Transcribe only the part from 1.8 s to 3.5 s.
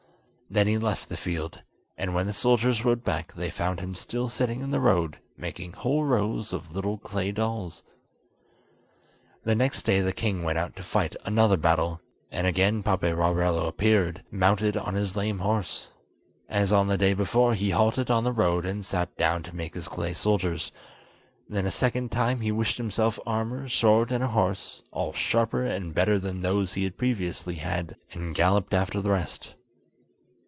and when the soldiers rode back they